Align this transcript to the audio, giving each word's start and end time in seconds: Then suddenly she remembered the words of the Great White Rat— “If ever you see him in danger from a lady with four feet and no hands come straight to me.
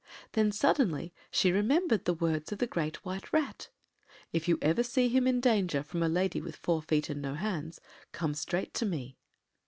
Then 0.31 0.51
suddenly 0.51 1.13
she 1.29 1.51
remembered 1.51 2.05
the 2.05 2.15
words 2.15 2.51
of 2.51 2.57
the 2.57 2.65
Great 2.65 3.05
White 3.05 3.31
Rat— 3.31 3.69
“If 4.33 4.49
ever 4.59 4.79
you 4.79 4.83
see 4.83 5.09
him 5.09 5.27
in 5.27 5.39
danger 5.39 5.83
from 5.83 6.01
a 6.01 6.09
lady 6.09 6.41
with 6.41 6.55
four 6.55 6.81
feet 6.81 7.11
and 7.11 7.21
no 7.21 7.35
hands 7.35 7.79
come 8.11 8.33
straight 8.33 8.73
to 8.73 8.85
me. 8.87 9.19